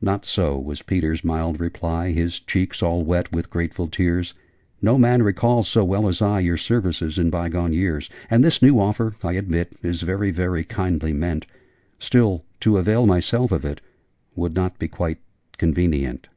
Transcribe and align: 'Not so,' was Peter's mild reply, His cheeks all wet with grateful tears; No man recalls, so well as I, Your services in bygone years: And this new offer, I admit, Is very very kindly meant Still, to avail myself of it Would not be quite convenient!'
'Not 0.00 0.24
so,' 0.24 0.56
was 0.56 0.80
Peter's 0.82 1.24
mild 1.24 1.58
reply, 1.58 2.12
His 2.12 2.38
cheeks 2.38 2.84
all 2.84 3.02
wet 3.02 3.32
with 3.32 3.50
grateful 3.50 3.88
tears; 3.88 4.32
No 4.80 4.96
man 4.96 5.24
recalls, 5.24 5.66
so 5.66 5.84
well 5.84 6.06
as 6.06 6.22
I, 6.22 6.38
Your 6.38 6.56
services 6.56 7.18
in 7.18 7.30
bygone 7.30 7.72
years: 7.72 8.08
And 8.30 8.44
this 8.44 8.62
new 8.62 8.78
offer, 8.78 9.16
I 9.24 9.32
admit, 9.32 9.72
Is 9.82 10.02
very 10.02 10.30
very 10.30 10.62
kindly 10.62 11.12
meant 11.12 11.46
Still, 11.98 12.44
to 12.60 12.78
avail 12.78 13.06
myself 13.06 13.50
of 13.50 13.64
it 13.64 13.80
Would 14.36 14.54
not 14.54 14.78
be 14.78 14.86
quite 14.86 15.18
convenient!' 15.58 16.28